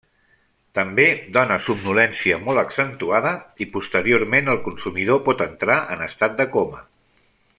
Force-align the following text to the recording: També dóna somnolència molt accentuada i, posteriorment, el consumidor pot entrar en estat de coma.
També 0.77 1.03
dóna 1.35 1.57
somnolència 1.65 2.39
molt 2.47 2.61
accentuada 2.61 3.35
i, 3.65 3.69
posteriorment, 3.77 4.51
el 4.55 4.61
consumidor 4.71 5.23
pot 5.29 5.45
entrar 5.49 5.79
en 5.97 6.03
estat 6.11 6.39
de 6.43 6.53
coma. 6.59 6.85